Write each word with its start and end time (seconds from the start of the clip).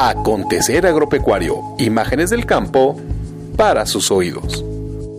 Acontecer 0.00 0.86
Agropecuario, 0.86 1.74
imágenes 1.80 2.30
del 2.30 2.46
campo 2.46 2.94
para 3.56 3.84
sus 3.84 4.12
oídos. 4.12 4.64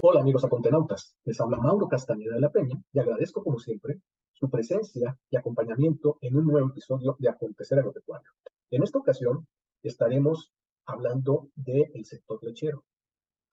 Hola 0.01 0.21
amigos 0.21 0.45
acontenautas, 0.45 1.17
les 1.25 1.37
habla 1.41 1.57
Mauro 1.57 1.89
Castañeda 1.89 2.35
de 2.35 2.39
la 2.39 2.49
Peña 2.49 2.81
y 2.93 2.99
agradezco 2.99 3.43
como 3.43 3.59
siempre 3.59 3.99
su 4.31 4.49
presencia 4.49 5.19
y 5.29 5.35
acompañamiento 5.35 6.17
en 6.21 6.37
un 6.37 6.47
nuevo 6.47 6.69
episodio 6.69 7.17
de 7.19 7.27
Acontecer 7.27 7.77
Agropecuario. 7.77 8.29
En 8.71 8.81
esta 8.81 8.99
ocasión 8.99 9.45
estaremos 9.83 10.53
hablando 10.85 11.49
del 11.55 12.05
sector 12.05 12.41
lechero, 12.41 12.85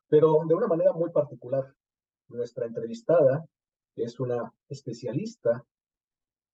pero 0.08 0.44
de 0.46 0.54
una 0.54 0.68
manera 0.68 0.92
muy 0.92 1.10
particular. 1.10 1.74
Nuestra 2.28 2.66
entrevistada 2.66 3.44
es 3.96 4.20
una 4.20 4.52
especialista 4.68 5.64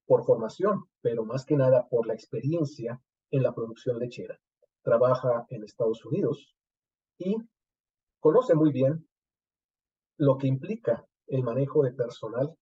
por 0.06 0.24
formación, 0.24 0.84
pero 1.02 1.26
más 1.26 1.44
que 1.44 1.58
nada 1.58 1.86
por 1.90 2.06
la 2.06 2.14
experiencia 2.14 3.02
en 3.30 3.42
la 3.42 3.54
producción 3.54 3.98
lechera. 3.98 4.40
Trabaja 4.82 5.46
en 5.48 5.64
Estados 5.64 6.04
Unidos 6.04 6.54
y 7.18 7.36
conoce 8.20 8.54
muy 8.54 8.72
bien 8.72 9.08
lo 10.18 10.38
que 10.38 10.46
implica 10.46 11.06
el 11.26 11.42
manejo 11.42 11.82
de 11.82 11.92
personal 11.92 12.56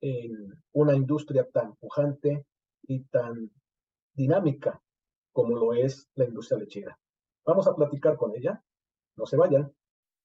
en 0.00 0.62
una 0.72 0.94
industria 0.94 1.48
tan 1.50 1.74
pujante 1.76 2.46
y 2.82 3.04
tan 3.04 3.50
dinámica 4.14 4.82
como 5.32 5.56
lo 5.56 5.74
es 5.74 6.08
la 6.14 6.24
industria 6.24 6.58
lechera. 6.58 6.98
Vamos 7.44 7.66
a 7.66 7.74
platicar 7.74 8.16
con 8.16 8.34
ella. 8.34 8.62
No 9.16 9.26
se 9.26 9.36
vayan. 9.36 9.72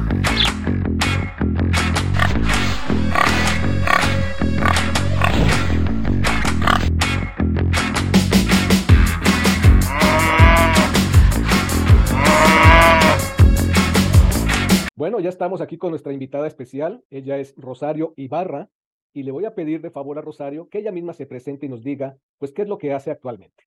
Ya 15.20 15.30
estamos 15.30 15.62
aquí 15.62 15.78
con 15.78 15.90
nuestra 15.90 16.14
invitada 16.14 16.46
especial. 16.46 17.04
Ella 17.10 17.38
es 17.38 17.56
Rosario 17.58 18.14
Ibarra 18.18 18.70
y 19.14 19.24
le 19.24 19.32
voy 19.32 19.46
a 19.46 19.56
pedir 19.56 19.82
de 19.82 19.90
favor 19.90 20.20
a 20.20 20.22
Rosario 20.22 20.70
que 20.70 20.78
ella 20.78 20.92
misma 20.92 21.14
se 21.14 21.26
presente 21.26 21.66
y 21.66 21.70
nos 21.70 21.84
diga, 21.84 22.18
pues, 22.38 22.52
qué 22.52 22.62
es 22.62 22.68
lo 22.68 22.78
que 22.78 22.94
hace 22.94 23.10
actualmente. 23.10 23.64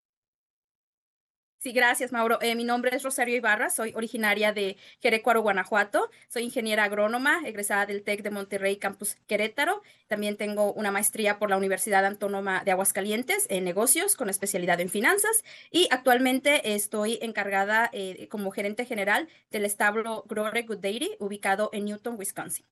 Sí, 1.63 1.73
gracias, 1.73 2.11
Mauro. 2.11 2.39
Eh, 2.41 2.55
mi 2.55 2.65
nombre 2.65 2.97
es 2.97 3.03
Rosario 3.03 3.37
Ibarra, 3.37 3.69
soy 3.69 3.93
originaria 3.95 4.51
de 4.55 4.79
Querécuaro, 4.99 5.43
Guanajuato. 5.43 6.09
Soy 6.31 6.45
ingeniera 6.45 6.85
agrónoma, 6.85 7.43
egresada 7.45 7.85
del 7.85 8.03
TEC 8.03 8.23
de 8.23 8.31
Monterrey, 8.31 8.77
Campus 8.79 9.17
Querétaro. 9.27 9.83
También 10.09 10.39
tengo 10.39 10.73
una 10.73 10.91
maestría 10.91 11.39
por 11.39 11.51
la 11.51 11.59
Universidad 11.59 12.07
Autónoma 12.07 12.65
de 12.65 12.71
Aguascalientes 12.71 13.47
en 13.51 13.65
negocios 13.65 14.17
con 14.17 14.31
especialidad 14.31 14.81
en 14.81 14.89
finanzas. 14.89 15.45
Y 15.71 15.87
actualmente 15.91 16.73
estoy 16.75 17.19
encargada 17.21 17.91
eh, 17.93 18.27
como 18.29 18.53
gerente 18.53 18.87
general 18.87 19.29
del 19.51 19.67
establo 19.67 20.25
Grore 20.27 20.63
Good 20.63 20.79
Dairy, 20.79 21.11
ubicado 21.19 21.69
en 21.75 21.85
Newton, 21.85 22.17
Wisconsin. 22.19 22.65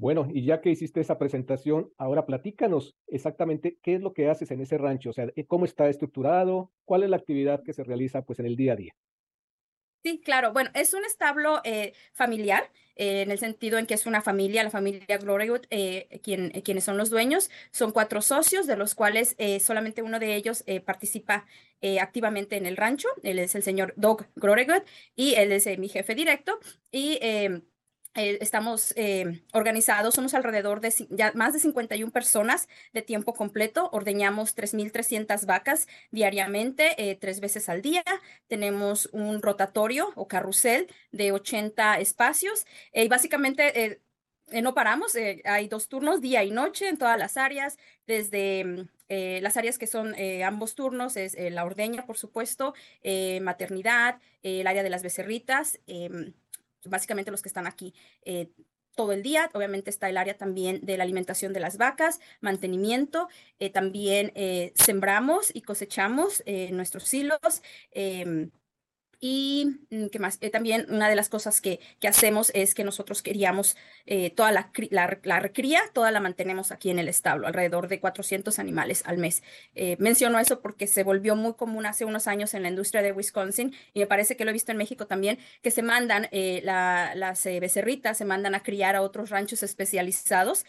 Bueno, 0.00 0.26
y 0.32 0.46
ya 0.46 0.62
que 0.62 0.70
hiciste 0.70 1.02
esa 1.02 1.18
presentación, 1.18 1.92
ahora 1.98 2.24
platícanos 2.24 2.96
exactamente 3.06 3.76
qué 3.82 3.96
es 3.96 4.00
lo 4.00 4.14
que 4.14 4.30
haces 4.30 4.50
en 4.50 4.62
ese 4.62 4.78
rancho, 4.78 5.10
o 5.10 5.12
sea, 5.12 5.26
eh, 5.36 5.44
cómo 5.46 5.66
está 5.66 5.90
estructurado, 5.90 6.72
cuál 6.86 7.02
es 7.02 7.10
la 7.10 7.18
actividad 7.18 7.62
que 7.62 7.74
se 7.74 7.84
realiza 7.84 8.22
pues 8.22 8.38
en 8.38 8.46
el 8.46 8.56
día 8.56 8.72
a 8.72 8.76
día. 8.76 8.92
Sí, 10.02 10.22
claro. 10.24 10.54
Bueno, 10.54 10.70
es 10.72 10.94
un 10.94 11.04
establo 11.04 11.60
eh, 11.64 11.92
familiar, 12.14 12.70
eh, 12.96 13.20
en 13.20 13.30
el 13.30 13.38
sentido 13.38 13.76
en 13.76 13.84
que 13.84 13.92
es 13.92 14.06
una 14.06 14.22
familia, 14.22 14.64
la 14.64 14.70
familia 14.70 15.18
Glorywood, 15.18 15.66
quien, 16.22 16.48
quienes 16.62 16.84
son 16.84 16.96
los 16.96 17.10
dueños. 17.10 17.50
Son 17.70 17.92
cuatro 17.92 18.22
socios, 18.22 18.66
de 18.66 18.76
los 18.76 18.94
cuales 18.94 19.36
solamente 19.60 20.00
uno 20.00 20.18
de 20.18 20.34
ellos 20.34 20.64
participa 20.86 21.44
activamente 22.00 22.56
en 22.56 22.64
el 22.64 22.78
rancho. 22.78 23.08
Él 23.22 23.38
es 23.38 23.54
el 23.54 23.62
señor 23.62 23.92
Doug 23.98 24.24
Glorywood 24.36 24.82
y 25.14 25.34
él 25.34 25.52
es 25.52 25.66
mi 25.78 25.90
jefe 25.90 26.14
directo. 26.14 26.58
Y 26.90 27.18
em, 27.20 27.60
eh, 28.14 28.38
estamos 28.40 28.92
eh, 28.96 29.44
organizados, 29.52 30.16
somos 30.16 30.34
alrededor 30.34 30.80
de 30.80 30.92
más 31.34 31.52
de 31.52 31.60
51 31.60 32.10
personas 32.10 32.68
de 32.92 33.02
tiempo 33.02 33.34
completo, 33.34 33.88
ordeñamos 33.92 34.56
3.300 34.56 35.46
vacas 35.46 35.86
diariamente, 36.10 36.94
eh, 36.98 37.14
tres 37.14 37.38
veces 37.38 37.68
al 37.68 37.82
día, 37.82 38.02
tenemos 38.48 39.08
un 39.12 39.40
rotatorio 39.40 40.12
o 40.16 40.26
carrusel 40.26 40.88
de 41.12 41.30
80 41.30 42.00
espacios 42.00 42.66
y 42.92 43.06
básicamente 43.06 44.00
no 44.60 44.74
paramos, 44.74 45.14
hay 45.44 45.68
dos 45.68 45.88
turnos, 45.88 46.20
día 46.20 46.42
y 46.42 46.50
noche 46.50 46.88
en 46.88 46.98
todas 46.98 47.16
las 47.16 47.36
áreas, 47.36 47.78
desde 48.08 48.64
mm, 48.64 48.88
las 49.40 49.56
áreas 49.56 49.78
que 49.78 49.86
son 49.86 50.16
ambos 50.44 50.74
turnos, 50.74 51.16
es 51.16 51.36
la 51.38 51.64
ordeña, 51.64 52.06
por 52.06 52.18
supuesto, 52.18 52.74
maternidad, 53.40 54.18
el 54.42 54.66
área 54.66 54.82
de 54.82 54.90
las 54.90 55.04
becerritas 55.04 55.78
em, 55.86 56.34
básicamente 56.86 57.30
los 57.30 57.42
que 57.42 57.48
están 57.48 57.66
aquí 57.66 57.94
eh, 58.22 58.50
todo 58.94 59.12
el 59.12 59.22
día. 59.22 59.50
Obviamente 59.54 59.90
está 59.90 60.08
el 60.08 60.16
área 60.16 60.36
también 60.36 60.80
de 60.82 60.96
la 60.96 61.04
alimentación 61.04 61.52
de 61.52 61.60
las 61.60 61.78
vacas, 61.78 62.20
mantenimiento. 62.40 63.28
Eh, 63.58 63.70
también 63.70 64.32
eh, 64.34 64.72
sembramos 64.74 65.50
y 65.54 65.62
cosechamos 65.62 66.42
nuestros 66.70 67.04
silos. 67.04 67.62
Y 69.22 69.76
mm, 69.90 70.06
¿qué 70.06 70.18
más? 70.18 70.38
Eh, 70.40 70.48
también 70.48 70.86
una 70.88 71.10
de 71.10 71.14
las 71.14 71.28
cosas 71.28 71.60
que, 71.60 71.78
que, 72.00 72.08
hacemos 72.08 72.50
es 72.54 72.74
que 72.74 72.84
nosotros 72.84 73.20
queríamos 73.22 73.76
eh, 74.06 74.30
toda 74.30 74.50
la, 74.50 74.70
la, 74.90 75.40
recría, 75.40 75.82
toda 75.92 76.10
la 76.10 76.20
mantenemos 76.20 76.72
aquí 76.72 76.88
en 76.88 76.98
el 76.98 77.06
establo, 77.06 77.46
alrededor 77.46 77.88
de 77.88 78.00
400 78.00 78.58
animales 78.58 79.02
al 79.04 79.18
mes. 79.18 79.42
Eh, 79.74 79.96
menciono 79.98 80.38
eso 80.38 80.60
porque 80.60 80.86
se 80.86 81.04
volvió 81.04 81.36
muy 81.36 81.52
común 81.52 81.84
hace 81.84 82.06
unos 82.06 82.26
años 82.26 82.54
en 82.54 82.62
la 82.62 82.70
industria 82.70 83.02
de 83.02 83.12
Wisconsin 83.12 83.74
y 83.92 84.00
me 84.00 84.06
parece 84.06 84.36
que 84.36 84.44
lo 84.44 84.50
he 84.50 84.54
visto 84.54 84.72
en 84.72 84.78
México 84.78 85.06
también, 85.06 85.38
que 85.60 85.70
se 85.70 85.82
mandan 85.82 86.28
las 86.32 87.44
becerritas, 87.44 88.16
se 88.16 88.24
mandan 88.24 88.54
a 88.54 88.62
criar 88.62 88.96
a 88.96 89.02
otros 89.02 89.28
ranchos 89.28 89.62
especializados. 89.62 90.64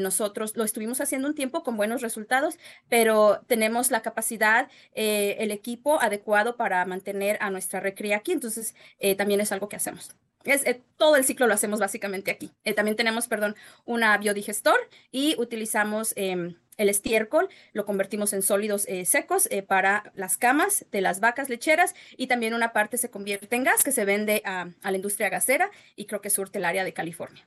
nosotros 0.00 0.56
lo 0.56 0.64
estuvimos 0.64 1.00
haciendo 1.00 1.28
un 1.28 1.34
tiempo 1.34 1.62
con 1.64 1.76
buenos 1.76 2.02
resultados, 2.02 2.58
pero 2.88 3.40
tenemos 3.46 3.90
la 3.90 4.02
capacidad, 4.02 4.68
el 4.94 5.50
equipo 5.50 6.00
adecuado 6.00 6.56
para 6.56 6.84
mantener 6.84 7.38
a 7.40 7.50
nuestra 7.50 7.80
recría 7.88 8.16
aquí, 8.16 8.32
entonces 8.32 8.74
eh, 8.98 9.14
también 9.14 9.40
es 9.40 9.52
algo 9.52 9.68
que 9.68 9.76
hacemos. 9.76 10.14
Es, 10.44 10.66
eh, 10.66 10.82
todo 10.96 11.16
el 11.16 11.24
ciclo 11.24 11.46
lo 11.46 11.54
hacemos 11.54 11.80
básicamente 11.80 12.30
aquí. 12.30 12.50
Eh, 12.64 12.74
también 12.74 12.96
tenemos, 12.96 13.28
perdón, 13.28 13.56
una 13.84 14.16
biodigestor 14.18 14.78
y 15.10 15.34
utilizamos 15.38 16.12
em, 16.16 16.54
el 16.76 16.88
estiércol, 16.88 17.48
lo 17.72 17.84
convertimos 17.84 18.32
en 18.32 18.42
sólidos 18.42 18.86
secos 19.04 19.48
para 19.66 20.12
las 20.14 20.36
camas 20.36 20.86
de 20.92 21.00
las 21.00 21.18
vacas 21.18 21.48
lecheras 21.48 21.94
y 22.16 22.28
también 22.28 22.54
una 22.54 22.72
parte 22.72 22.98
se 22.98 23.10
convierte 23.10 23.56
en 23.56 23.64
gas 23.64 23.82
que 23.82 23.90
se 23.90 24.04
vende 24.04 24.42
a, 24.44 24.68
a 24.82 24.90
la 24.92 24.96
industria 24.96 25.28
gasera 25.28 25.70
y 25.96 26.06
creo 26.06 26.20
que 26.20 26.30
surte 26.30 26.58
el 26.58 26.64
área 26.64 26.84
de 26.84 26.92
California. 26.92 27.44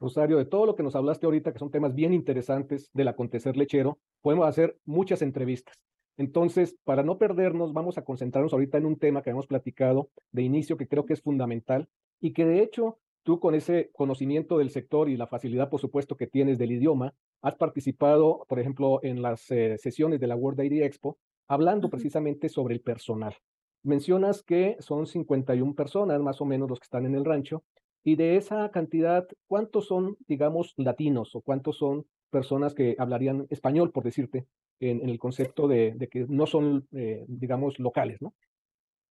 Rosario, 0.00 0.38
de 0.38 0.44
todo 0.44 0.66
lo 0.66 0.74
que 0.74 0.82
nos 0.82 0.96
hablaste 0.96 1.26
ahorita, 1.26 1.52
que 1.52 1.60
son 1.60 1.70
temas 1.70 1.94
bien 1.94 2.12
interesantes 2.12 2.90
del 2.92 3.06
acontecer 3.06 3.56
lechero, 3.56 4.00
podemos 4.20 4.48
hacer 4.48 4.76
muchas 4.84 5.22
entrevistas. 5.22 5.78
Entonces, 6.16 6.76
para 6.84 7.02
no 7.02 7.18
perdernos, 7.18 7.72
vamos 7.72 7.98
a 7.98 8.04
concentrarnos 8.04 8.52
ahorita 8.52 8.78
en 8.78 8.86
un 8.86 8.98
tema 8.98 9.22
que 9.22 9.30
hemos 9.30 9.46
platicado 9.46 10.10
de 10.30 10.42
inicio, 10.42 10.76
que 10.76 10.88
creo 10.88 11.06
que 11.06 11.14
es 11.14 11.22
fundamental 11.22 11.88
y 12.20 12.32
que 12.32 12.44
de 12.44 12.62
hecho 12.62 12.98
tú 13.22 13.40
con 13.40 13.54
ese 13.54 13.90
conocimiento 13.92 14.58
del 14.58 14.70
sector 14.70 15.08
y 15.08 15.16
la 15.16 15.26
facilidad, 15.26 15.70
por 15.70 15.80
supuesto, 15.80 16.16
que 16.16 16.26
tienes 16.26 16.58
del 16.58 16.72
idioma, 16.72 17.14
has 17.40 17.56
participado, 17.56 18.44
por 18.48 18.58
ejemplo, 18.58 19.00
en 19.02 19.22
las 19.22 19.50
eh, 19.50 19.78
sesiones 19.78 20.20
de 20.20 20.26
la 20.26 20.36
World 20.36 20.58
Dairy 20.58 20.82
Expo, 20.82 21.18
hablando 21.48 21.88
precisamente 21.90 22.48
sobre 22.48 22.74
el 22.74 22.80
personal. 22.80 23.36
Mencionas 23.84 24.42
que 24.42 24.76
son 24.80 25.06
51 25.06 25.74
personas, 25.74 26.20
más 26.20 26.40
o 26.40 26.44
menos, 26.44 26.68
los 26.68 26.78
que 26.78 26.84
están 26.84 27.06
en 27.06 27.14
el 27.14 27.24
rancho, 27.24 27.64
y 28.04 28.16
de 28.16 28.36
esa 28.36 28.70
cantidad, 28.70 29.26
¿cuántos 29.46 29.86
son, 29.86 30.16
digamos, 30.26 30.74
latinos 30.76 31.34
o 31.34 31.40
cuántos 31.40 31.78
son 31.78 32.06
personas 32.30 32.74
que 32.74 32.96
hablarían 32.98 33.46
español, 33.50 33.92
por 33.92 34.04
decirte, 34.04 34.46
en, 34.90 35.08
el 35.08 35.18
concepto 35.18 35.68
de, 35.68 36.08
que 36.10 36.26
no 36.28 36.46
son, 36.46 36.86
eh, 36.92 37.24
digamos, 37.28 37.78
locales, 37.78 38.20
¿no? 38.20 38.34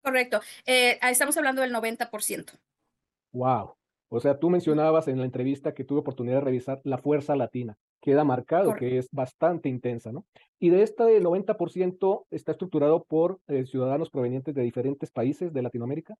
Correcto. 0.01 0.41
Eh, 0.65 0.99
estamos 1.03 1.37
hablando 1.37 1.61
del 1.61 1.73
90%. 1.73 2.59
Wow. 3.33 3.75
O 4.09 4.19
sea, 4.19 4.39
tú 4.39 4.49
mencionabas 4.49 5.07
en 5.07 5.19
la 5.19 5.25
entrevista 5.25 5.73
que 5.73 5.85
tuve 5.85 5.99
oportunidad 5.99 6.35
de 6.35 6.45
revisar 6.45 6.81
la 6.83 6.97
fuerza 6.97 7.35
latina. 7.35 7.77
Queda 8.01 8.23
marcado 8.23 8.73
que 8.75 8.97
es 8.97 9.07
bastante 9.11 9.69
intensa, 9.69 10.11
¿no? 10.11 10.25
Y 10.59 10.69
de 10.69 10.81
este 10.81 11.03
90% 11.21 12.25
está 12.31 12.51
estructurado 12.51 13.03
por 13.03 13.39
eh, 13.47 13.65
ciudadanos 13.65 14.09
provenientes 14.09 14.53
de 14.55 14.63
diferentes 14.63 15.11
países 15.11 15.53
de 15.53 15.61
Latinoamérica. 15.61 16.17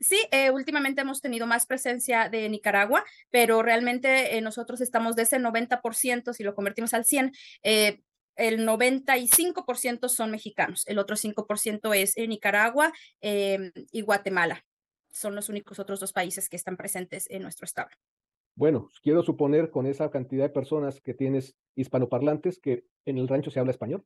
Sí, 0.00 0.26
eh, 0.30 0.50
últimamente 0.50 1.02
hemos 1.02 1.20
tenido 1.20 1.46
más 1.46 1.66
presencia 1.66 2.28
de 2.28 2.48
Nicaragua, 2.48 3.04
pero 3.30 3.62
realmente 3.62 4.36
eh, 4.36 4.40
nosotros 4.40 4.80
estamos 4.80 5.16
de 5.16 5.22
ese 5.22 5.38
90%, 5.38 6.32
si 6.32 6.42
lo 6.42 6.54
convertimos 6.54 6.94
al 6.94 7.04
100, 7.04 7.32
eh, 7.62 8.00
el 8.36 8.66
95% 8.66 10.08
son 10.08 10.30
mexicanos, 10.30 10.84
el 10.86 10.98
otro 10.98 11.16
5% 11.16 11.94
es 11.94 12.16
en 12.16 12.30
Nicaragua 12.30 12.92
em, 13.20 13.72
y 13.92 14.00
Guatemala. 14.02 14.64
Son 15.10 15.34
los 15.34 15.48
únicos 15.48 15.78
otros 15.78 16.00
dos 16.00 16.12
países 16.12 16.48
que 16.48 16.56
están 16.56 16.76
presentes 16.76 17.30
en 17.30 17.42
nuestro 17.42 17.64
estado. 17.64 17.88
bueno, 18.56 18.88
quiero 19.02 19.22
suponer 19.22 19.70
con 19.70 19.86
esa 19.86 20.10
cantidad 20.10 20.44
de 20.44 20.50
personas 20.50 21.00
que 21.00 21.14
tienes 21.14 21.56
hispanoparlantes 21.74 22.60
que 22.60 22.84
en 23.04 23.18
el 23.18 23.26
rancho 23.26 23.50
se 23.50 23.58
habla 23.58 23.72
español. 23.72 24.04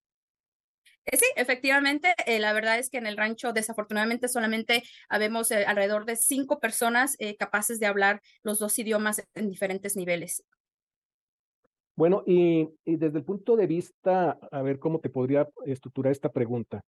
Eh, 1.10 1.16
sí, 1.16 1.26
efectivamente, 1.36 2.14
eh, 2.26 2.38
la 2.38 2.52
verdad 2.52 2.78
es 2.78 2.90
que 2.90 2.98
en 2.98 3.06
el 3.06 3.16
rancho 3.16 3.52
desafortunadamente 3.52 4.28
solamente 4.28 4.82
habemos 5.08 5.50
eh, 5.50 5.64
alrededor 5.64 6.04
de 6.04 6.16
cinco 6.16 6.60
personas 6.60 7.16
capaces 7.38 7.80
de 7.80 7.86
hablar 7.86 8.20
los 8.42 8.58
dos 8.58 8.78
idiomas 8.78 9.22
en 9.34 9.48
diferentes 9.48 9.96
niveles. 9.96 10.44
Bueno, 11.98 12.22
y, 12.24 12.68
desde 12.86 13.18
el 13.18 13.24
punto 13.24 13.56
de 13.56 13.66
vista, 13.66 14.38
a 14.52 14.62
ver 14.62 14.78
cómo 14.78 15.00
te 15.00 15.10
podría 15.10 15.48
estructurar 15.66 16.12
esta 16.12 16.30
pregunta. 16.30 16.80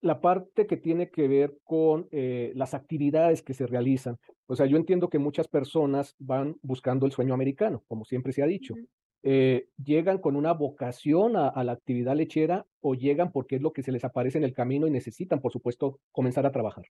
La 0.00 0.20
parte 0.22 0.66
que 0.66 0.78
tiene 0.78 1.10
que 1.10 1.28
ver 1.28 1.58
con 1.64 2.08
las 2.10 2.72
actividades 2.72 3.42
que 3.42 3.52
se 3.52 3.66
realizan. 3.66 4.16
O 4.46 4.56
sea, 4.56 4.64
yo 4.64 4.78
entiendo 4.78 5.10
que 5.10 5.18
muchas 5.18 5.48
personas 5.48 6.14
van 6.18 6.56
buscando 6.62 7.04
el 7.04 7.12
sueño 7.12 7.34
americano, 7.34 7.84
como 7.88 8.06
siempre 8.06 8.32
se 8.32 8.42
ha 8.42 8.46
dicho. 8.46 8.74
Eh, 9.22 9.68
llegan 9.82 10.16
con 10.16 10.34
una 10.34 10.52
vocación 10.52 11.36
a, 11.36 11.62
la 11.62 11.72
actividad 11.72 12.16
lechera 12.16 12.66
o 12.80 12.94
llegan 12.94 13.32
porque 13.32 13.56
es 13.56 13.62
lo 13.62 13.74
que 13.74 13.82
se 13.82 13.92
les 13.92 14.04
aparece 14.04 14.36
en 14.38 14.44
el 14.44 14.54
camino 14.54 14.86
y 14.86 14.90
necesitan, 14.90 15.42
por 15.42 15.52
supuesto, 15.52 15.98
comenzar 16.10 16.46
a 16.46 16.52
trabajar? 16.52 16.86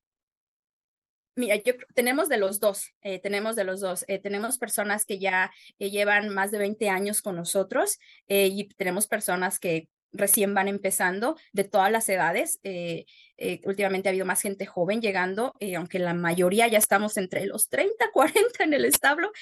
Mira, 1.36 1.56
yo 1.56 1.72
tenemos 1.94 2.28
de 2.28 2.38
los 2.38 2.60
dos, 2.60 2.92
eh, 3.02 3.18
tenemos 3.18 3.56
de 3.56 3.64
los 3.64 3.80
dos. 3.80 4.04
Eh, 4.06 4.20
tenemos 4.20 4.56
personas 4.56 5.04
que 5.04 5.18
ya 5.18 5.50
llevan 5.78 6.28
más 6.28 6.52
de 6.52 6.58
20 6.58 6.88
años 6.88 7.22
con 7.22 7.36
nosotros 7.36 7.98
y 8.28 8.68
tenemos 8.76 9.06
personas 9.08 9.58
que 9.58 9.88
recién 10.12 10.54
van 10.54 10.68
empezando 10.68 11.36
de 11.52 11.64
todas 11.64 11.90
las 11.90 12.08
edades. 12.08 12.60
últimamente 13.64 14.08
ha 14.08 14.10
habido 14.10 14.26
más 14.26 14.40
gente 14.42 14.64
joven 14.64 15.00
llegando, 15.02 15.54
aunque 15.76 15.98
la 15.98 16.14
mayoría 16.14 16.68
ya 16.68 16.78
estamos 16.78 17.16
entre 17.16 17.46
los 17.46 17.68
30, 17.68 18.10
40 18.12 18.62
en 18.64 18.74
el 18.74 18.84
establo, 18.84 19.32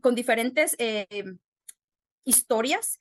con 0.00 0.16
diferentes 0.16 0.76
historias, 2.24 2.98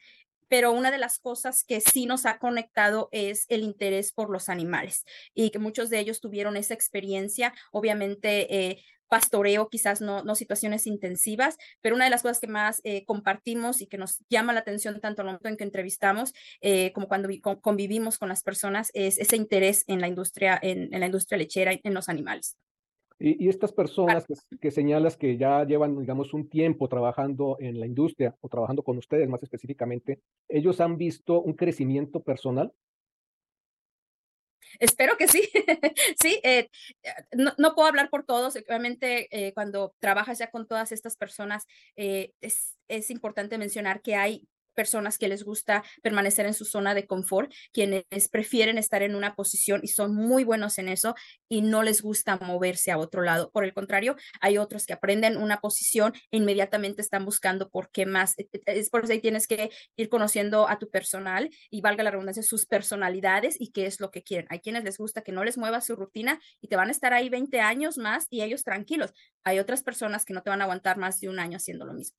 pero 0.52 0.74
una 0.74 0.92
de 0.92 0.98
las 0.98 1.18
cosas 1.18 1.64
que 1.64 1.80
sí 1.80 2.06
nos 2.06 2.26
ha 2.26 2.38
conectado 2.38 3.08
es 3.14 3.46
el 3.48 3.64
interés 3.64 4.12
por 4.12 4.30
los 4.30 4.50
animales 4.50 5.06
y 5.34 5.50
que 5.50 5.60
muchos 5.60 5.90
de 5.90 5.98
ellos 6.00 6.20
tuvieron 6.20 6.58
esa 6.58 6.74
experiencia, 6.74 7.54
obviamente. 7.72 8.54
Eh, 8.54 8.84
pastoreo, 9.08 9.68
quizás 9.68 10.00
no, 10.00 10.24
situaciones 10.36 10.88
intensivas, 10.88 11.58
pero 11.82 11.96
una 11.98 12.06
de 12.06 12.12
las 12.12 12.22
cosas 12.22 12.40
que 12.40 12.48
más 12.48 12.80
eh, 12.86 13.04
compartimos 13.04 13.82
y 13.82 13.88
que 13.88 13.98
nos 13.98 14.20
llama 14.30 14.54
la 14.54 14.62
atención 14.62 15.02
tanto 15.02 15.22
al 15.22 15.26
momento 15.26 15.50
en 15.50 15.58
que 15.58 15.66
entrevistamos 15.66 16.34
eh, 16.62 16.94
como 16.94 17.10
cuando 17.10 17.28
convivimos 17.60 18.18
con 18.18 18.30
las 18.30 18.42
personas 18.42 18.90
es 18.94 19.18
ese 19.18 19.36
interés 19.36 19.84
en 19.88 20.00
la 20.00 20.08
industria, 20.08 20.58
en, 20.62 20.94
en 20.94 21.00
la 21.02 21.08
industria 21.08 21.38
lechera, 21.38 21.74
en 21.84 21.94
los 21.94 22.08
animales. 22.08 22.56
Y, 23.24 23.50
estas 23.50 23.72
personas 23.72 24.26
que, 24.60 24.72
señalas 24.72 25.16
que 25.16 25.38
ya 25.38 25.64
llevan, 25.64 26.00
digamos, 26.00 26.34
un 26.34 26.50
tiempo 26.50 26.90
trabajando 26.90 27.56
en 27.60 27.80
la 27.80 27.86
industria 27.86 28.36
o 28.42 28.50
trabajando 28.50 28.82
con 28.82 28.98
ustedes 28.98 29.30
más 29.30 29.44
específicamente, 29.44 30.22
¿ellos 30.50 30.82
han 30.82 30.98
visto 30.98 31.40
un 31.40 31.54
crecimiento 31.54 32.24
personal? 32.24 32.74
Espero 34.80 35.18
que 35.18 35.28
sí. 35.28 35.48
sí, 36.20 36.40
eh, 36.44 36.70
no, 37.34 37.76
puedo 37.76 37.88
hablar 37.88 38.10
por 38.10 38.26
todos. 38.26 38.56
Obviamente, 38.56 39.28
eh, 39.30 39.54
cuando 39.54 39.94
trabajas 40.00 40.40
ya 40.40 40.50
con 40.50 40.68
todas 40.68 40.92
estas 40.92 41.16
personas, 41.16 41.68
eh, 41.96 42.32
es, 42.42 42.76
es 42.88 43.12
importante 43.12 43.60
mencionar 43.60 44.02
que 44.02 44.16
hay 44.16 44.48
personas 44.72 45.18
que 45.18 45.28
les 45.28 45.44
gusta 45.44 45.84
permanecer 46.02 46.46
en 46.46 46.54
su 46.54 46.66
zona 46.66 46.94
de 46.94 47.06
confort, 47.06 47.52
quienes 47.74 48.04
prefieren 48.32 48.78
estar 48.78 49.04
en 49.04 49.16
una 49.16 49.36
posición 49.36 49.82
y 49.84 49.88
son 49.88 50.16
muy 50.16 50.44
buenos 50.44 50.78
en 50.78 50.90
eso 50.90 51.16
y 51.50 51.62
no 51.62 51.84
les 51.84 52.02
gusta 52.02 52.38
moverse 52.38 52.92
a 52.92 52.98
otro 52.98 53.22
lado. 53.22 53.52
Por 53.52 53.64
el 53.64 53.74
contrario, 53.74 54.16
hay 54.40 54.58
otros 54.58 54.86
que 54.86 54.94
aprenden 54.94 55.38
una 55.38 55.60
posición 55.60 56.14
e 56.32 56.38
inmediatamente 56.38 57.02
están 57.02 57.26
buscando 57.26 57.70
por 57.70 57.92
qué 57.92 58.06
más. 58.06 58.38
E, 58.38 58.48
e, 58.54 58.62
es 58.80 58.90
por 58.90 59.04
eso 59.04 59.14
ahí 59.14 59.22
tienes 59.22 59.48
que 59.48 59.70
ir 59.96 60.10
conociendo 60.10 60.68
a 60.68 60.80
tu 60.80 60.90
personal 60.90 61.50
y 61.70 61.82
valga 61.82 62.04
la 62.04 62.12
redundancia, 62.12 62.44
sus 62.44 62.66
personalidades 62.66 63.56
y 63.60 63.72
qué 63.72 63.86
es 63.86 64.00
lo 64.00 64.12
que 64.12 64.24
quieren. 64.24 64.48
Hay 64.50 64.60
quienes 64.60 64.84
les 64.84 64.98
gusta 64.98 65.22
que 65.22 65.32
no 65.32 65.44
les 65.44 65.58
mueva 65.58 65.82
su 65.82 65.96
rutina 65.96 66.40
y 66.62 66.68
te 66.68 66.76
van 66.76 66.90
a 66.90 66.92
estar 66.92 67.14
ahí 67.14 67.30
20 67.30 67.60
años 67.60 67.98
más 67.98 68.28
y 68.30 68.42
ellos 68.42 68.64
tranquilos. 68.64 69.14
Hay 69.44 69.60
otras 69.60 69.84
personas 69.84 70.26
que 70.26 70.34
no 70.34 70.42
te 70.42 70.50
van 70.50 70.62
a 70.62 70.66
aguantar 70.66 70.98
más 70.98 71.20
de 71.20 71.30
un 71.30 71.40
año 71.40 71.58
haciendo 71.58 71.86
lo 71.86 71.94
mismo. 71.94 72.18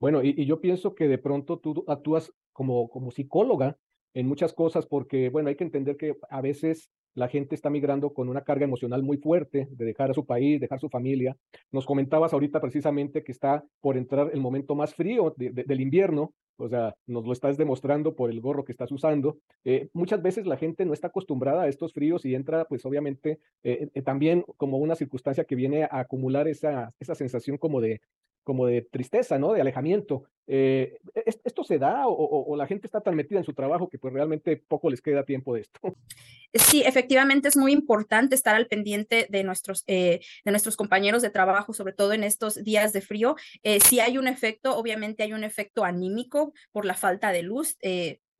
Bueno, 0.00 0.22
y, 0.22 0.46
yo 0.46 0.60
pienso 0.60 0.94
que 0.94 1.08
de 1.08 1.18
pronto 1.18 1.58
tú 1.58 1.84
actúas 1.88 2.32
como, 2.52 2.88
como 2.88 3.10
psicóloga 3.10 3.76
en 4.14 4.26
muchas 4.26 4.52
cosas 4.52 4.86
porque, 4.86 5.28
bueno, 5.28 5.48
hay 5.48 5.56
que 5.56 5.64
entender 5.64 5.96
que 5.96 6.16
a 6.30 6.40
veces 6.40 6.90
la 7.14 7.28
gente 7.28 7.54
está 7.54 7.68
migrando 7.68 8.14
con 8.14 8.28
una 8.28 8.44
carga 8.44 8.64
emocional 8.64 9.02
muy 9.02 9.16
fuerte 9.16 9.68
de 9.70 9.84
dejar 9.84 10.10
a 10.10 10.14
su 10.14 10.24
país, 10.24 10.60
dejar 10.60 10.78
su 10.78 10.88
familia. 10.88 11.36
Nos 11.72 11.84
comentabas 11.84 12.32
ahorita 12.32 12.60
precisamente 12.60 13.24
que 13.24 13.32
está 13.32 13.64
por 13.80 13.96
entrar 13.96 14.30
el 14.32 14.40
momento 14.40 14.74
más 14.76 14.94
frío 14.94 15.34
del 15.36 15.80
invierno, 15.80 16.32
o 16.58 16.68
sea, 16.68 16.94
nos 17.06 17.24
lo 17.24 17.32
estás 17.32 17.56
demostrando 17.56 18.14
por 18.14 18.30
el 18.30 18.40
gorro 18.40 18.64
que 18.64 18.72
estás 18.72 18.90
usando. 18.92 19.38
Eh, 19.64 19.88
muchas 19.92 20.22
veces 20.22 20.46
la 20.46 20.56
gente 20.56 20.84
no 20.84 20.92
está 20.92 21.08
acostumbrada 21.08 21.62
a 21.62 21.68
estos 21.68 21.92
fríos 21.92 22.24
y 22.24 22.34
entra, 22.34 22.64
pues 22.66 22.84
obviamente, 22.84 23.40
eh, 23.62 23.88
eh, 23.92 24.02
también 24.02 24.44
como 24.56 24.78
una 24.78 24.94
circunstancia 24.94 25.44
que 25.44 25.56
viene 25.56 25.84
a 25.84 26.00
acumular 26.00 26.48
esa, 26.48 26.92
esa 26.98 27.14
sensación 27.14 27.58
como 27.58 27.80
de, 27.80 28.00
como 28.48 28.66
de 28.66 28.80
tristeza, 28.80 29.38
¿no? 29.38 29.52
De 29.52 29.60
alejamiento. 29.60 30.24
Eh, 30.46 30.96
¿Esto 31.44 31.62
se 31.64 31.78
da 31.78 32.04
o, 32.06 32.56
la 32.56 32.66
gente 32.66 32.86
está 32.86 33.02
tan 33.02 33.14
metida 33.14 33.40
en 33.40 33.44
su 33.44 33.52
trabajo 33.52 33.90
que 33.90 33.98
pues 33.98 34.14
realmente 34.14 34.56
poco 34.56 34.88
les 34.88 35.02
queda 35.02 35.22
tiempo 35.22 35.54
de 35.54 35.60
esto? 35.60 35.78
Sí, 36.54 36.82
efectivamente 36.82 37.48
es 37.48 37.58
muy 37.58 37.72
importante 37.72 38.34
estar 38.34 38.54
al 38.54 38.68
pendiente 38.68 39.26
de 39.28 39.44
nuestros, 39.44 39.84
eh, 39.86 40.20
de 40.46 40.50
nuestros 40.50 40.76
compañeros 40.76 41.20
de 41.20 41.28
trabajo, 41.28 41.74
sobre 41.74 41.92
todo 41.92 42.14
en 42.14 42.24
estos 42.24 42.64
días 42.64 42.94
de 42.94 43.02
frío. 43.02 43.36
Eh, 43.62 43.80
si 43.80 44.00
hay 44.00 44.16
un 44.16 44.26
efecto, 44.26 44.74
obviamente 44.74 45.22
hay 45.22 45.34
un 45.34 45.44
efecto 45.44 45.84
anímico 45.84 46.54
por 46.72 46.86
la 46.86 46.94
falta 46.94 47.32
de 47.32 47.42
luz. 47.42 47.76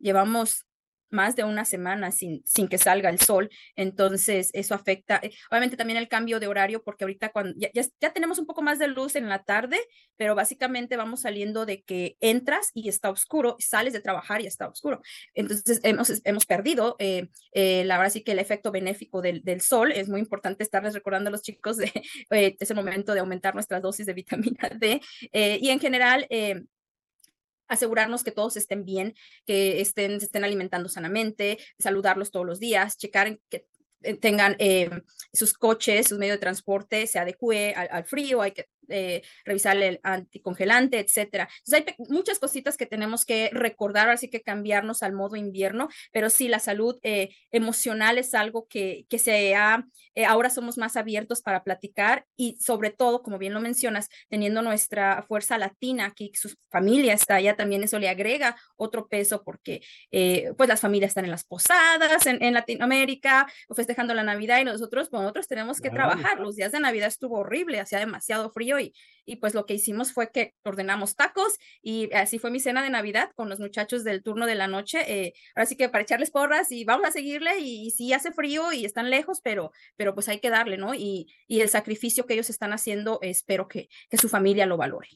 llevamos 0.00 0.68
más 1.10 1.37
de 1.37 1.44
una 1.44 1.64
semana 1.64 2.10
sin, 2.10 2.43
sin 2.44 2.69
que 2.69 2.78
salga 2.78 3.10
el 3.10 3.20
sol. 3.20 3.50
Entonces, 3.76 4.50
eso 4.52 4.75
afecta, 4.75 5.20
eh, 5.22 5.32
obviamente 5.50 5.76
también 5.76 5.99
el 5.99 6.08
cambio 6.08 6.40
de 6.40 6.46
horario, 6.46 6.82
porque 6.82 7.05
ahorita 7.05 7.31
cuando 7.31 7.55
ya, 7.56 7.70
ya, 7.72 8.12
tenemos 8.12 8.38
un 8.38 8.46
poco 8.46 8.62
más 8.62 8.78
de 8.78 8.88
luz 8.88 9.16
en 9.16 9.28
la 9.28 9.43
tarde, 9.44 9.78
pero 10.16 10.34
básicamente 10.34 10.96
vamos 10.96 11.22
saliendo 11.22 11.66
de 11.66 11.82
que 11.82 12.16
entras 12.20 12.70
y 12.75 12.88
está 12.88 13.10
oscuro, 13.10 13.56
sales 13.58 13.93
de 13.93 14.00
trabajar 14.00 14.43
y 14.43 14.46
está 14.46 14.69
oscuro. 14.69 15.00
Entonces, 15.34 15.81
hemos, 15.82 16.12
hemos 16.25 16.46
perdido, 16.46 16.96
eh, 16.99 17.28
eh, 17.52 17.84
la 17.84 17.99
verdad 17.99 18.12
sí 18.12 18.22
que 18.22 18.32
el 18.32 18.38
efecto 18.38 18.70
benéfico 18.70 19.22
del, 19.22 19.43
del, 19.43 19.60
sol, 19.60 19.93
es 19.93 20.08
muy 20.08 20.20
importante 20.20 20.62
estarles 20.62 20.94
recordando 20.94 21.29
a 21.29 21.32
los 21.32 21.43
chicos 21.43 21.77
de, 21.77 21.93
es 22.31 22.70
el 22.70 22.77
momento 22.77 23.15
de 23.15 23.20
aumentar 23.20 23.55
nuestras 23.55 23.82
dosis 23.82 24.06
de 24.06 24.15
vitamina 24.15 24.70
D. 24.79 25.00
y 25.32 25.70
en 25.70 25.81
general, 25.81 26.27
asegurarnos 27.69 28.25
que 28.25 28.32
todos 28.32 28.56
estén 28.56 28.84
bien, 28.84 29.15
que 29.46 29.81
estén, 29.81 30.19
se 30.20 30.27
estén 30.27 30.44
alimentando 30.44 30.89
sanamente, 30.89 31.58
saludarlos 31.79 32.31
todos 32.31 32.46
los 32.46 32.58
días, 32.58 32.96
checar 32.96 33.39
que 33.48 33.67
eh, 34.03 34.15
tengan 34.15 34.56
eh, 34.58 34.91
sus 35.32 35.55
coches, 35.55 36.08
su 36.08 36.19
medio 36.19 36.34
de 36.34 36.39
transporte 36.39 37.06
se 37.06 37.19
adecue 37.19 37.75
al, 37.75 38.05
frío, 38.05 38.43
hay 38.43 38.53
que 38.53 38.69
eh, 38.88 39.22
revisar 39.44 39.76
el 39.76 40.00
anticongelante, 40.02 40.98
etcétera. 40.98 41.48
Entonces 41.64 41.94
hay 41.98 42.06
muchas 42.08 42.38
cositas 42.38 42.76
que 42.76 42.86
tenemos 42.86 43.24
que 43.24 43.50
recordar, 43.52 44.08
así 44.10 44.28
que 44.30 44.42
cambiarnos 44.42 45.02
al 45.02 45.12
modo 45.12 45.36
invierno, 45.36 45.88
pero 46.12 46.30
sí, 46.30 46.48
la 46.48 46.58
salud 46.58 46.98
emocional 47.50 48.18
es 48.18 48.34
algo 48.34 48.66
que, 48.68 49.06
que 49.08 49.18
se 49.18 49.54
ha, 49.54 49.84
ahora 50.26 50.50
somos 50.50 50.78
más 50.78 50.96
abiertos 50.96 51.42
para 51.42 51.64
platicar 51.64 52.26
y 52.36 52.56
sobre 52.60 52.90
todo, 52.90 53.22
como 53.22 53.38
bien 53.38 53.54
lo 53.54 53.60
mencionas, 53.60 54.08
teniendo 54.28 54.62
nuestra 54.62 55.24
fuerza 55.26 55.58
latina, 55.58 56.12
que 56.14 56.30
su 56.34 56.54
familia 56.70 57.14
está 57.14 57.36
allá, 57.36 57.56
también 57.56 57.82
eso 57.82 57.98
le 57.98 58.08
agrega 58.08 58.56
otro 58.76 59.08
peso 59.08 59.42
porque 59.44 59.82
pues 60.56 60.68
las 60.68 60.80
familias 60.80 61.10
están 61.10 61.24
en 61.24 61.30
las 61.30 61.44
posadas 61.44 62.26
en, 62.26 62.42
en 62.42 62.54
Latinoamérica, 62.54 63.46
dejando 63.88 64.14
la 64.14 64.22
Navidad 64.22 64.60
y 64.60 64.64
nosotros, 64.64 65.12
nosotros 65.12 65.48
tenemos 65.48 65.80
que 65.80 65.90
trabajar. 65.90 66.38
Los 66.38 66.56
días 66.56 66.72
de 66.72 66.80
Navidad 66.80 67.08
estuvo 67.08 67.38
horrible, 67.38 67.80
hacía 67.80 67.98
demasiado 67.98 68.50
frío 68.50 68.78
y, 68.79 68.94
y 69.29 69.37
pues 69.37 69.55
lo 69.55 69.67
que 69.67 69.75
hicimos 69.75 70.13
fue 70.13 70.31
que 70.31 70.55
ordenamos 70.65 71.15
tacos 71.15 71.58
y 71.82 72.11
así 72.15 72.39
fue 72.39 72.51
mi 72.51 72.61
cena 72.61 72.82
de 72.82 72.89
Navidad 72.89 73.31
con 73.37 73.51
los 73.51 73.61
muchachos 73.61 74.03
del 74.03 74.23
turno 74.23 74.47
de 74.47 74.55
la 74.55 74.69
noche. 74.69 75.01
Eh, 75.06 75.35
ahora 75.55 75.67
sí 75.67 75.77
que 75.77 75.91
para 75.91 76.03
echarles 76.03 76.31
porras 76.31 76.73
y 76.73 76.85
vamos 76.85 77.06
a 77.06 77.13
seguirle 77.13 77.58
y, 77.58 77.91
sí 77.91 78.13
hace 78.15 78.32
frío 78.32 78.73
y 78.73 78.87
están 78.87 79.11
lejos, 79.11 79.41
pero, 79.43 79.73
pero 79.97 80.15
pues 80.15 80.29
hay 80.29 80.41
que 80.41 80.49
darle, 80.49 80.79
¿no? 80.79 80.94
Y, 80.94 81.27
y 81.47 81.61
el 81.61 81.69
sacrificio 81.69 82.25
que 82.25 82.35
ellos 82.35 82.49
están 82.49 82.73
haciendo, 82.73 83.19
espero 83.20 83.69
que, 83.69 83.89
que 84.08 84.17
su 84.17 84.29
familia 84.29 84.65
lo 84.65 84.79
valore. 84.79 85.08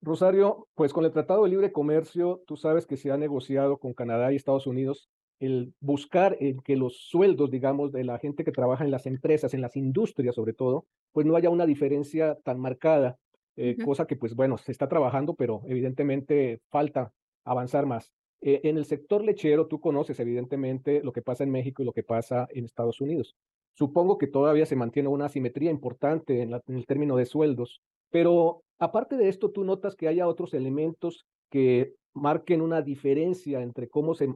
Rosario, 0.00 0.68
pues 0.74 0.92
con 0.92 1.04
el 1.04 1.12
Tratado 1.12 1.44
de 1.44 1.50
Libre 1.50 1.72
Comercio, 1.72 2.42
tú 2.46 2.56
sabes 2.56 2.86
que 2.86 2.96
se 2.96 3.10
ha 3.10 3.16
negociado 3.16 3.78
con 3.78 3.92
Canadá 3.92 4.32
y 4.32 4.36
Estados 4.36 4.66
Unidos 4.66 5.08
el 5.42 5.74
buscar 5.80 6.36
el 6.40 6.62
que 6.62 6.76
los 6.76 6.96
sueldos, 7.08 7.50
digamos, 7.50 7.90
de 7.90 8.04
la 8.04 8.18
gente 8.18 8.44
que 8.44 8.52
trabaja 8.52 8.84
en 8.84 8.92
las 8.92 9.06
empresas, 9.06 9.54
en 9.54 9.60
las 9.60 9.76
industrias 9.76 10.36
sobre 10.36 10.52
todo, 10.52 10.86
pues 11.10 11.26
no 11.26 11.34
haya 11.34 11.50
una 11.50 11.66
diferencia 11.66 12.38
tan 12.44 12.60
marcada, 12.60 13.18
eh, 13.56 13.76
cosa 13.84 14.06
que 14.06 14.14
pues 14.14 14.36
bueno, 14.36 14.56
se 14.56 14.70
está 14.70 14.88
trabajando, 14.88 15.34
pero 15.34 15.62
evidentemente 15.66 16.60
falta 16.70 17.12
avanzar 17.44 17.86
más. 17.86 18.12
Eh, 18.40 18.60
en 18.62 18.76
el 18.76 18.84
sector 18.84 19.24
lechero, 19.24 19.66
tú 19.66 19.80
conoces 19.80 20.20
evidentemente 20.20 21.02
lo 21.02 21.12
que 21.12 21.22
pasa 21.22 21.42
en 21.42 21.50
México 21.50 21.82
y 21.82 21.86
lo 21.86 21.92
que 21.92 22.04
pasa 22.04 22.46
en 22.50 22.64
Estados 22.64 23.00
Unidos. 23.00 23.34
Supongo 23.74 24.18
que 24.18 24.28
todavía 24.28 24.66
se 24.66 24.76
mantiene 24.76 25.08
una 25.08 25.26
asimetría 25.26 25.72
importante 25.72 26.42
en, 26.42 26.52
en 26.54 26.76
el 26.76 26.86
término 26.86 27.16
de 27.16 27.26
sueldos, 27.26 27.80
pero 28.10 28.62
aparte 28.78 29.16
de 29.16 29.28
esto, 29.28 29.50
¿tú 29.50 29.64
notas 29.64 29.96
que 29.96 30.06
haya 30.06 30.28
otros 30.28 30.54
elementos 30.54 31.26
que 31.50 31.94
marquen 32.14 32.60
una 32.60 32.80
diferencia 32.80 33.60
entre 33.60 33.88
cómo 33.88 34.14
se 34.14 34.32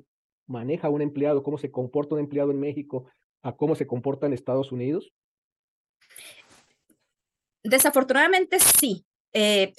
maneja 0.46 0.88
un 0.88 1.02
empleado, 1.02 1.42
cómo 1.42 1.58
se 1.58 1.70
comporta 1.70 2.14
un 2.14 2.20
empleado 2.20 2.50
en 2.50 2.60
México 2.60 3.06
a 3.42 3.56
cómo 3.56 3.74
se 3.74 3.86
comporta 3.86 4.26
en 4.26 4.32
Estados 4.32 4.72
Unidos? 4.72 5.12
Desafortunadamente 7.62 8.58
sí. 8.60 9.04
Eh, 9.32 9.72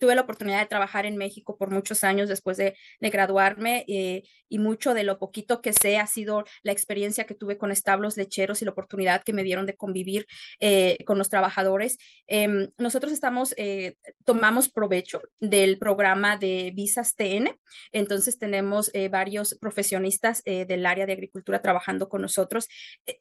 tuve 0.00 0.14
la 0.14 0.22
oportunidad 0.22 0.60
de 0.60 0.66
trabajar 0.66 1.06
en 1.06 1.16
México 1.16 1.56
por 1.56 1.70
muchos 1.70 2.02
años 2.02 2.28
después 2.28 2.56
de, 2.56 2.74
graduarme 3.00 3.84
eh, 3.86 4.22
y 4.48 4.58
mucho 4.58 4.94
de 4.94 5.04
lo 5.04 5.18
poquito 5.18 5.60
que 5.60 5.72
sé 5.72 5.98
ha 5.98 6.06
sido 6.06 6.44
la 6.62 6.72
experiencia 6.72 7.24
que 7.24 7.34
tuve 7.34 7.58
con 7.58 7.70
establos 7.70 8.16
lecheros 8.16 8.62
y 8.62 8.64
la 8.64 8.70
oportunidad 8.70 9.22
que 9.22 9.32
me 9.32 9.42
dieron 9.42 9.66
de 9.66 9.76
convivir 9.76 10.26
eh, 10.58 10.96
con 11.04 11.18
los 11.18 11.28
trabajadores. 11.28 11.98
Em, 12.26 12.70
nosotros 12.78 13.12
estamos, 13.12 13.52
eh, 13.58 13.96
tomamos 14.24 14.70
provecho 14.70 15.20
del 15.38 15.78
programa 15.78 16.36
de 16.36 16.72
visas 16.74 17.14
TN, 17.14 17.58
entonces 17.92 18.38
tenemos 18.38 18.90
varios 19.10 19.56
profesionistas 19.60 20.42
del 20.44 20.86
área 20.86 21.06
de 21.06 21.12
agricultura 21.12 21.60
trabajando 21.60 22.08
con 22.08 22.22
nosotros. 22.22 22.68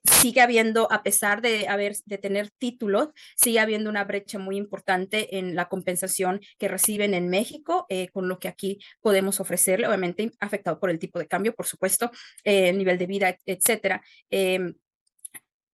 sigue 0.04 0.42
habiendo, 0.42 0.92
a 0.92 1.04
pesar 1.04 1.42
de, 1.42 1.68
haber, 1.68 1.96
de 2.06 2.18
tener 2.18 2.50
títulos, 2.52 3.10
sigue 3.36 3.60
habiendo 3.60 3.90
una 3.90 4.06
brecha 4.06 4.40
muy 4.40 4.56
importante 4.56 5.38
en 5.38 5.56
la 5.56 5.68
compensación 5.68 6.40
que 6.58 6.69
reciben 6.70 7.14
en 7.14 7.28
México 7.28 7.86
eh, 7.90 8.08
con 8.10 8.30
lo 8.30 8.40
que 8.40 8.48
aquí 8.48 8.80
podemos 9.02 9.40
ofrecerle, 9.40 9.88
obviamente 9.88 10.32
afectado 10.40 10.80
por 10.80 10.90
el 10.90 11.00
tipo 11.00 11.20
de 11.20 11.28
cambio, 11.28 11.54
por 11.54 11.66
supuesto, 11.66 12.12
eh, 12.44 12.70
el 12.70 12.78
nivel 12.78 12.98
de 12.98 13.08
vida, 13.08 13.38
etcétera. 13.46 14.02
Em, 14.30 14.76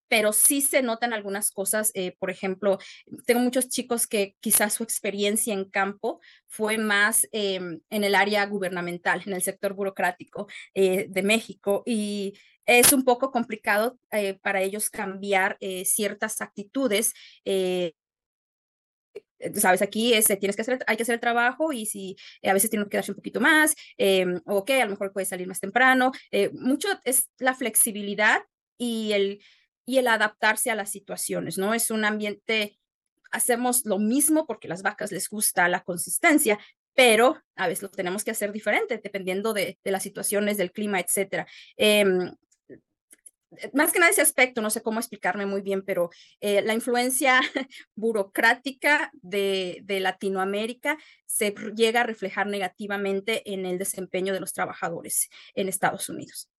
pero 0.07 0.33
sí 0.33 0.61
se 0.61 0.81
notan 0.81 1.13
algunas 1.13 1.51
cosas. 1.51 1.91
Eh, 1.93 2.15
por 2.19 2.29
ejemplo, 2.29 2.77
tengo 3.25 3.41
muchos 3.41 3.69
chicos 3.69 4.07
que 4.07 4.35
quizás 4.39 4.73
su 4.73 4.83
experiencia 4.83 5.53
en 5.53 5.65
campo 5.65 6.19
fue 6.47 6.77
más 6.77 7.27
em, 7.31 7.81
en 7.89 8.03
el 8.03 8.15
área 8.15 8.45
gubernamental, 8.45 9.23
en 9.25 9.33
el 9.33 9.41
sector 9.41 9.73
burocrático 9.73 10.47
de 10.73 11.21
México 11.23 11.83
y 11.85 12.33
es 12.65 12.93
un 12.93 13.03
poco 13.03 13.31
complicado 13.31 13.99
para 14.41 14.61
ellos 14.61 14.89
cambiar 14.89 15.57
ciertas 15.83 16.41
actitudes 16.41 17.13
eh, 17.45 17.93
sabes, 19.55 19.81
aquí 19.81 20.13
es, 20.13 20.25
tienes 20.25 20.55
que 20.55 20.61
hacer, 20.61 20.79
hay 20.87 20.97
que 20.97 21.03
hacer 21.03 21.15
el 21.15 21.19
trabajo 21.21 21.73
y 21.73 21.85
si 21.85 22.15
eh, 22.41 22.49
a 22.49 22.53
veces 22.53 22.69
tienes 22.69 22.85
que 22.85 22.91
quedarse 22.91 23.11
un 23.11 23.17
poquito 23.17 23.41
más, 23.41 23.75
eh, 23.97 24.25
ok, 24.45 24.71
a 24.71 24.85
lo 24.85 24.91
mejor 24.91 25.13
puedes 25.13 25.29
salir 25.29 25.47
más 25.47 25.59
temprano. 25.59 26.11
Eh, 26.31 26.51
mucho 26.53 26.87
es 27.03 27.29
la 27.37 27.53
flexibilidad 27.53 28.41
y 28.77 29.11
el, 29.13 29.41
y 29.85 29.97
el 29.97 30.07
adaptarse 30.07 30.71
a 30.71 30.75
las 30.75 30.91
situaciones, 30.91 31.57
¿no? 31.57 31.73
Es 31.73 31.91
un 31.91 32.05
ambiente, 32.05 32.79
hacemos 33.31 33.85
lo 33.85 33.99
mismo 33.99 34.45
porque 34.45 34.67
a 34.67 34.69
las 34.69 34.81
vacas 34.81 35.11
les 35.11 35.29
gusta 35.29 35.67
la 35.69 35.81
consistencia, 35.81 36.59
pero 36.93 37.41
a 37.55 37.67
veces 37.67 37.83
lo 37.83 37.89
tenemos 37.89 38.23
que 38.23 38.31
hacer 38.31 38.51
diferente 38.51 38.99
dependiendo 39.03 39.53
de, 39.53 39.77
de 39.83 39.91
las 39.91 40.01
situaciones, 40.01 40.57
del 40.57 40.71
clima, 40.71 40.99
etcétera. 40.99 41.45
Em, 41.75 42.31
más 43.73 43.91
que 43.91 43.99
nada 43.99 44.11
ese 44.11 44.21
aspecto, 44.21 44.61
no 44.61 44.69
sé 44.69 44.81
cómo 44.81 44.99
explicarme 44.99 45.45
muy 45.45 45.61
bien, 45.61 45.83
pero 45.83 46.09
eh, 46.39 46.61
la 46.61 46.73
influencia 46.73 47.39
burocrática 47.95 49.11
de, 49.21 49.83
Latinoamérica 49.85 50.97
se 51.25 51.55
llega 51.75 52.01
a 52.01 52.05
reflejar 52.05 52.47
negativamente 52.47 53.53
en 53.53 53.65
el 53.65 53.77
desempeño 53.77 54.33
de 54.33 54.39
los 54.39 54.53
trabajadores 54.53 55.29
en 55.53 55.67
Estados 55.67 56.09
Unidos. 56.09 56.49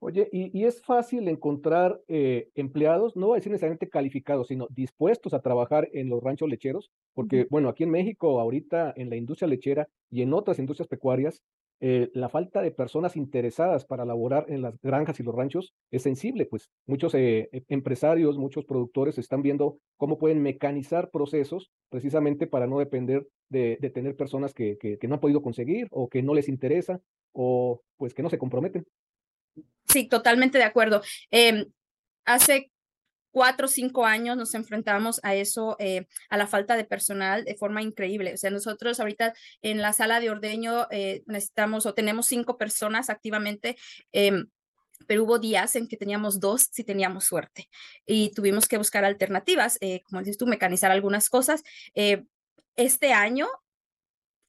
Oye, 0.00 0.28
y, 0.30 0.64
es 0.64 0.82
fácil 0.82 1.26
encontrar 1.26 2.00
eh, 2.06 2.50
empleados, 2.54 3.16
no 3.16 3.28
voy 3.28 3.36
a 3.36 3.38
decir 3.38 3.50
necesariamente 3.50 3.88
calificados, 3.88 4.48
sino 4.48 4.66
dispuestos 4.70 5.32
a 5.32 5.40
trabajar 5.40 5.88
en 5.92 6.10
los 6.10 6.22
ranchos 6.22 6.50
lecheros, 6.50 6.90
porque, 7.14 7.46
bueno, 7.48 7.70
aquí 7.70 7.84
en 7.84 7.90
México, 7.90 8.38
ahorita 8.38 8.92
en 8.96 9.08
la 9.08 9.16
industria 9.16 9.48
lechera 9.48 9.88
y 10.10 10.20
en 10.20 10.34
otras 10.34 10.58
industrias 10.58 10.88
pecuarias, 10.88 11.42
eh, 11.80 12.10
la 12.14 12.28
falta 12.28 12.62
de 12.62 12.70
personas 12.70 13.16
interesadas 13.16 13.84
para 13.84 14.04
laborar 14.04 14.46
en 14.48 14.62
las 14.62 14.80
granjas 14.80 15.20
y 15.20 15.22
los 15.22 15.34
ranchos 15.34 15.74
es 15.90 16.02
sensible, 16.02 16.46
pues 16.46 16.70
muchos 16.86 17.14
eh, 17.14 17.50
e, 17.52 17.64
empresarios, 17.68 18.38
muchos 18.38 18.64
productores 18.64 19.18
están 19.18 19.42
viendo 19.42 19.78
cómo 19.98 20.18
pueden 20.18 20.42
mecanizar 20.42 21.10
procesos 21.10 21.70
precisamente 21.90 22.46
para 22.46 22.66
no 22.66 22.78
depender 22.78 23.26
de, 23.48 23.76
tener 23.94 24.16
personas 24.16 24.54
que, 24.54 24.78
que, 24.78 24.98
no 25.06 25.14
han 25.14 25.20
podido 25.20 25.42
conseguir 25.42 25.86
o 25.90 26.08
que 26.08 26.22
no 26.22 26.34
les 26.34 26.48
interesa 26.48 27.00
o 27.32 27.82
pues 27.96 28.14
que 28.14 28.22
no 28.22 28.30
se 28.30 28.38
comprometen. 28.38 28.86
Sí, 29.84 30.08
totalmente 30.08 30.58
de 30.58 30.64
acuerdo. 30.64 31.02
Em, 31.30 31.66
hace 32.24 32.70
cuatro 33.36 33.66
o 33.66 33.68
cinco 33.68 34.06
años 34.06 34.34
nos 34.34 34.54
enfrentamos 34.54 35.20
a 35.22 35.34
eso, 35.34 35.76
eh, 35.78 36.06
a 36.30 36.38
la 36.38 36.46
falta 36.46 36.74
de 36.74 36.86
personal 36.86 37.44
de 37.44 37.54
forma 37.54 37.82
increíble. 37.82 38.32
O 38.32 38.36
sea, 38.38 38.48
nosotros 38.48 38.98
ahorita 38.98 39.34
en 39.60 39.82
la 39.82 39.92
sala 39.92 40.20
de 40.20 40.30
ordeño 40.30 40.86
eh, 40.90 41.22
necesitamos 41.26 41.84
o 41.84 41.92
tenemos 41.92 42.24
cinco 42.28 42.56
personas 42.56 43.10
activamente. 43.10 43.76
Em, 44.10 44.46
pero 45.06 45.24
hubo 45.24 45.38
días 45.38 45.76
en 45.76 45.86
que 45.86 45.98
teníamos 45.98 46.40
dos 46.40 46.70
si 46.72 46.82
teníamos 46.82 47.26
suerte 47.26 47.68
y 48.06 48.30
tuvimos 48.30 48.66
que 48.66 48.78
buscar 48.78 49.04
alternativas, 49.04 49.76
eh, 49.82 50.00
como 50.08 50.20
dices 50.20 50.38
tú, 50.38 50.46
mecanizar 50.46 50.90
algunas 50.90 51.28
cosas. 51.28 51.62
este 52.74 53.12
año 53.12 53.48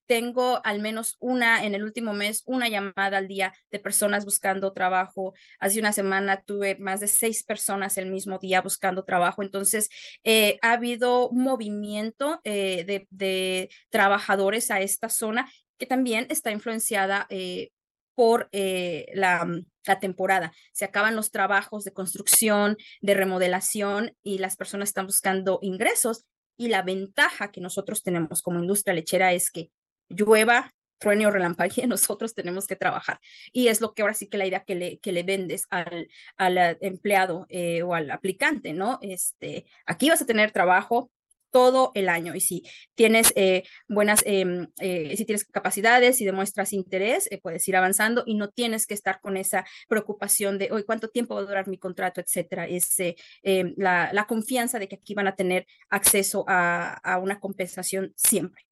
tengo 0.08 0.62
al 0.66 0.80
menos 0.80 1.18
una 1.20 1.66
en 1.66 1.76
el 1.76 1.84
último 1.84 2.14
mes, 2.14 2.42
una 2.46 2.70
llamada 2.70 3.18
al 3.18 3.28
día 3.28 3.54
de 3.72 3.80
personas 3.80 4.26
buscando 4.26 4.74
trabajo. 4.74 5.34
Hace 5.60 5.80
una 5.80 5.94
semana 5.94 6.42
tuve 6.42 6.78
más 6.80 7.02
de 7.02 7.08
seis 7.08 7.44
personas 7.44 7.98
el 7.98 8.10
mismo 8.10 8.40
día 8.40 8.62
buscando 8.62 9.04
trabajo. 9.04 9.44
Entonces, 9.44 9.90
eh, 10.24 10.58
ha 10.62 10.72
habido 10.72 11.30
movimiento 11.32 12.40
eh, 12.44 13.06
de, 13.10 13.70
trabajadores 13.90 14.72
a 14.72 14.82
esta 14.82 15.10
zona 15.10 15.50
que 15.78 15.86
también 15.86 16.26
está 16.30 16.52
influenciada 16.52 17.28
eh, 17.30 17.70
por 18.16 18.50
la, 18.52 19.48
la, 19.86 20.00
temporada. 20.00 20.52
Se 20.72 20.86
acaban 20.86 21.16
los 21.16 21.30
trabajos 21.30 21.84
de 21.84 21.94
construcción, 21.94 22.78
de 23.02 23.14
remodelación 23.14 24.16
y 24.24 24.40
las 24.40 24.56
personas 24.56 24.90
están 24.90 25.06
buscando 25.06 25.60
ingresos. 25.62 26.26
Y 26.60 26.70
la 26.70 26.82
ventaja 26.82 27.52
que 27.52 27.62
nosotros 27.62 28.02
tenemos 28.02 28.42
como 28.42 28.60
industria 28.60 28.96
lechera 28.96 29.34
es 29.34 29.52
que 29.52 29.70
llueva, 30.10 30.72
truene 30.98 31.28
o 31.28 31.32
relampague, 31.32 31.88
nosotros 31.88 32.34
tenemos 32.34 32.68
que 32.68 32.76
trabajar. 32.76 33.20
Y 33.52 33.68
es 33.68 33.82
lo 33.82 33.94
que 33.94 34.02
ahora 34.02 34.14
sí 34.14 34.28
que 34.28 34.38
la 34.38 34.48
idea 34.48 34.64
que 34.64 34.76
le, 34.76 35.00
que 35.00 35.12
le 35.12 35.24
vendes 35.24 35.66
al, 35.70 36.08
al 36.38 36.58
eh, 36.58 36.78
empleado 36.82 37.46
eh, 37.50 37.84
o 37.84 37.94
al 37.94 38.12
aplicante, 38.12 38.74
¿no? 38.74 39.00
Este, 39.02 39.66
aquí 39.86 40.10
vas 40.10 40.22
a 40.22 40.26
tener 40.26 40.52
trabajo 40.52 41.12
todo 41.50 41.92
el 41.96 42.10
año 42.10 42.36
y 42.36 42.42
si 42.42 42.64
tienes 42.94 43.32
eh, 43.38 43.64
buenas, 43.88 44.22
em, 44.26 44.68
si 44.78 45.26
tienes 45.26 45.46
capacidades 45.46 46.20
y 46.20 46.26
demuestras 46.26 46.74
interés, 46.74 47.30
puedes 47.42 47.66
ir 47.70 47.78
avanzando 47.78 48.24
y 48.26 48.36
no 48.36 48.50
tienes 48.50 48.86
que 48.86 48.94
estar 48.94 49.22
con 49.22 49.38
esa 49.38 49.66
preocupación 49.88 50.58
de 50.58 50.70
hoy 50.72 50.84
cuánto 50.84 51.08
tiempo 51.08 51.36
va 51.36 51.42
a 51.42 51.46
durar 51.46 51.68
mi 51.70 51.78
contrato, 51.78 52.20
etcétera. 52.20 52.68
Es 52.68 52.96
em, 53.44 53.74
la, 53.78 54.12
la, 54.12 54.28
confianza 54.28 54.78
de 54.78 54.90
que 54.90 54.98
aquí 54.98 55.14
van 55.14 55.28
a 55.28 55.36
tener 55.36 55.66
acceso 55.90 56.44
a, 56.48 56.94
a 56.96 57.18
una 57.18 57.40
compensación 57.40 58.14
siempre. 58.18 58.67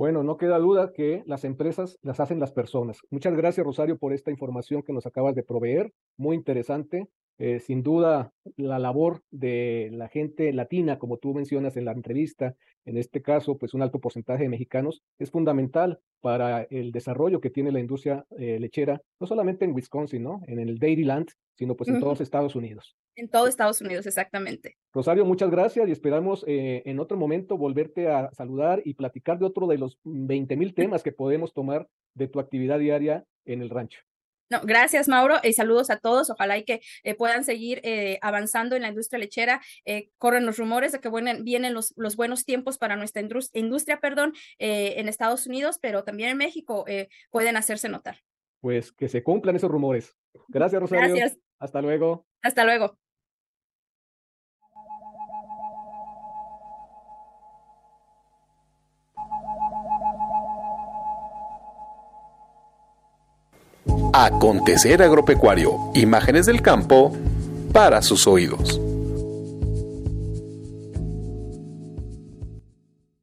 Bueno, 0.00 0.22
no 0.22 0.38
queda 0.38 0.58
duda 0.58 0.94
que 0.94 1.22
las 1.26 1.44
empresas 1.44 1.98
las 2.00 2.20
hacen 2.20 2.40
las 2.40 2.52
personas. 2.52 3.02
Muchas 3.10 3.36
gracias, 3.36 3.66
Rosario, 3.66 3.98
por 3.98 4.14
esta 4.14 4.30
información 4.30 4.82
que 4.82 4.94
nos 4.94 5.04
acabas 5.04 5.34
de 5.34 5.42
proveer. 5.42 5.92
Muy 6.16 6.36
interesante. 6.36 7.10
Eh, 7.36 7.60
sin 7.60 7.82
duda, 7.82 8.32
la 8.56 8.78
labor 8.78 9.20
de 9.30 9.90
la 9.92 10.08
gente 10.08 10.54
latina, 10.54 10.98
como 10.98 11.18
tú 11.18 11.34
mencionas 11.34 11.76
en 11.76 11.84
la 11.84 11.92
entrevista, 11.92 12.54
en 12.86 12.96
este 12.96 13.20
caso, 13.20 13.58
pues 13.58 13.74
un 13.74 13.82
alto 13.82 13.98
porcentaje 13.98 14.44
de 14.44 14.48
mexicanos, 14.48 15.02
es 15.18 15.30
fundamental 15.30 15.98
para 16.22 16.62
el 16.62 16.92
desarrollo 16.92 17.42
que 17.42 17.50
tiene 17.50 17.70
la 17.70 17.80
industria 17.80 18.24
eh, 18.38 18.58
lechera, 18.58 19.02
no 19.20 19.26
solamente 19.26 19.66
en 19.66 19.74
Wisconsin, 19.74 20.22
¿no? 20.22 20.40
En 20.46 20.60
el 20.60 20.78
Dairyland, 20.78 21.28
sino 21.58 21.76
pues 21.76 21.90
en 21.90 22.00
todos 22.00 22.22
Estados 22.22 22.56
Unidos. 22.56 22.96
En 23.16 23.28
todo 23.28 23.46
Estados 23.46 23.80
Unidos, 23.80 24.06
exactamente. 24.06 24.76
Rosario, 24.92 25.24
muchas 25.24 25.50
gracias 25.50 25.88
y 25.88 25.92
esperamos 25.92 26.44
eh, 26.46 26.82
en 26.86 27.00
otro 27.00 27.16
momento 27.16 27.56
volverte 27.56 28.08
a 28.08 28.30
saludar 28.32 28.82
y 28.84 28.94
platicar 28.94 29.38
de 29.38 29.46
otro 29.46 29.66
de 29.66 29.78
los 29.78 29.98
20 30.04 30.56
mil 30.56 30.74
temas 30.74 31.02
que 31.02 31.12
podemos 31.12 31.52
tomar 31.52 31.88
de 32.14 32.28
tu 32.28 32.40
actividad 32.40 32.78
diaria 32.78 33.24
en 33.44 33.62
el 33.62 33.70
rancho. 33.70 34.00
No, 34.50 34.60
gracias, 34.64 35.06
Mauro, 35.06 35.36
y 35.44 35.52
saludos 35.52 35.90
a 35.90 35.98
todos. 35.98 36.28
Ojalá 36.28 36.58
y 36.58 36.64
que 36.64 36.80
eh, 37.04 37.14
puedan 37.14 37.44
seguir 37.44 37.80
eh, 37.84 38.18
avanzando 38.20 38.74
en 38.74 38.82
la 38.82 38.88
industria 38.88 39.20
lechera. 39.20 39.62
Eh, 39.84 40.10
corren 40.18 40.44
los 40.44 40.58
rumores 40.58 40.90
de 40.90 40.98
que 40.98 41.08
vienen 41.42 41.72
los, 41.72 41.94
los 41.96 42.16
buenos 42.16 42.44
tiempos 42.44 42.76
para 42.76 42.96
nuestra 42.96 43.22
industria, 43.52 44.00
perdón, 44.00 44.34
en 44.58 45.08
Estados 45.08 45.46
Unidos, 45.46 45.78
pero 45.80 46.02
también 46.02 46.30
en 46.30 46.36
México 46.36 46.84
pueden 47.30 47.56
hacerse 47.56 47.88
notar. 47.88 48.18
Pues 48.60 48.90
que 48.92 49.08
se 49.08 49.22
cumplan 49.22 49.54
esos 49.54 49.70
rumores. 49.70 50.16
Gracias, 50.48 50.80
Rosario. 50.82 51.14
Gracias. 51.14 51.38
Hasta 51.60 51.82
luego. 51.82 52.26
Hasta 52.42 52.64
luego. 52.64 52.96
Acontecer 64.12 65.02
agropecuario. 65.02 65.72
Imágenes 65.94 66.46
del 66.46 66.62
campo 66.62 67.12
para 67.72 68.02
sus 68.02 68.26
oídos. 68.26 68.80